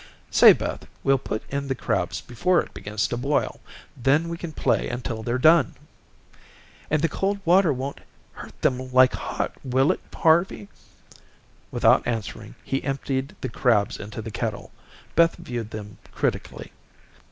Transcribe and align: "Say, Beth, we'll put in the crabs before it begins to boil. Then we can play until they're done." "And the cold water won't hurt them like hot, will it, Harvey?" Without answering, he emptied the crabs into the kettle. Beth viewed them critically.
"Say, 0.31 0.51
Beth, 0.51 0.87
we'll 1.03 1.19
put 1.19 1.43
in 1.51 1.67
the 1.67 1.75
crabs 1.75 2.21
before 2.21 2.59
it 2.59 2.73
begins 2.73 3.07
to 3.09 3.17
boil. 3.17 3.59
Then 3.95 4.29
we 4.29 4.35
can 4.39 4.51
play 4.51 4.89
until 4.89 5.21
they're 5.21 5.37
done." 5.37 5.75
"And 6.89 7.03
the 7.03 7.07
cold 7.07 7.39
water 7.45 7.71
won't 7.71 7.99
hurt 8.33 8.59
them 8.63 8.91
like 8.91 9.13
hot, 9.13 9.53
will 9.63 9.91
it, 9.91 9.99
Harvey?" 10.11 10.69
Without 11.69 12.07
answering, 12.07 12.55
he 12.63 12.83
emptied 12.83 13.35
the 13.41 13.49
crabs 13.49 13.97
into 13.99 14.23
the 14.23 14.31
kettle. 14.31 14.71
Beth 15.15 15.35
viewed 15.35 15.69
them 15.69 15.99
critically. 16.11 16.71